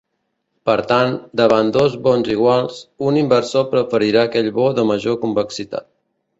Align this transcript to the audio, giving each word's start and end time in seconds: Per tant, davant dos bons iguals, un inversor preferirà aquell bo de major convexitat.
Per 0.69 0.75
tant, 0.91 1.17
davant 1.41 1.69
dos 1.75 1.97
bons 2.07 2.31
iguals, 2.37 2.81
un 3.11 3.21
inversor 3.23 3.69
preferirà 3.77 4.27
aquell 4.31 4.53
bo 4.59 4.69
de 4.81 4.89
major 4.95 5.23
convexitat. 5.27 5.91